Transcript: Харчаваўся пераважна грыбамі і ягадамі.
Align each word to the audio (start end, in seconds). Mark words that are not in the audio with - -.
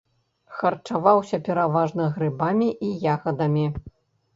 Харчаваўся 0.61 1.41
пераважна 1.49 2.11
грыбамі 2.19 2.75
і 2.85 2.95
ягадамі. 3.17 3.73